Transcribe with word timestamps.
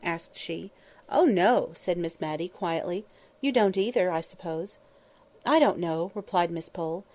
asked 0.03 0.35
she. 0.35 0.71
"Oh, 1.09 1.25
no!" 1.25 1.69
said, 1.75 1.95
Miss 1.95 2.19
Matty 2.19 2.49
quietly. 2.49 3.05
"You 3.39 3.51
don't 3.51 3.77
either, 3.77 4.09
I 4.09 4.21
suppose?" 4.21 4.79
"I 5.45 5.59
don't 5.59 5.77
know," 5.77 6.11
replied 6.15 6.49
Miss 6.49 6.69
Pole. 6.69 7.03